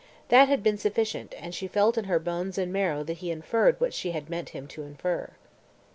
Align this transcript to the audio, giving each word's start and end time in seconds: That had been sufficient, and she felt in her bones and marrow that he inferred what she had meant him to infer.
That 0.29 0.47
had 0.47 0.63
been 0.63 0.79
sufficient, 0.79 1.35
and 1.37 1.53
she 1.53 1.67
felt 1.67 1.95
in 1.95 2.05
her 2.05 2.17
bones 2.17 2.57
and 2.57 2.73
marrow 2.73 3.03
that 3.03 3.17
he 3.19 3.29
inferred 3.29 3.79
what 3.79 3.93
she 3.93 4.13
had 4.13 4.31
meant 4.31 4.49
him 4.49 4.65
to 4.69 4.81
infer. 4.81 5.29